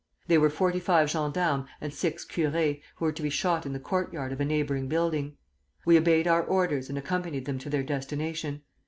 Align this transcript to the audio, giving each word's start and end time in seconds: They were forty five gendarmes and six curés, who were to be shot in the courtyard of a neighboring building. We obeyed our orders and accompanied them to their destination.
They 0.25 0.39
were 0.39 0.49
forty 0.49 0.79
five 0.79 1.11
gendarmes 1.11 1.67
and 1.79 1.93
six 1.93 2.25
curés, 2.25 2.81
who 2.95 3.05
were 3.05 3.11
to 3.11 3.21
be 3.21 3.29
shot 3.29 3.67
in 3.67 3.73
the 3.73 3.79
courtyard 3.79 4.31
of 4.33 4.41
a 4.41 4.45
neighboring 4.45 4.87
building. 4.87 5.37
We 5.85 5.95
obeyed 5.95 6.27
our 6.27 6.43
orders 6.43 6.89
and 6.89 6.97
accompanied 6.97 7.45
them 7.45 7.59
to 7.59 7.69
their 7.69 7.83
destination. 7.83 8.63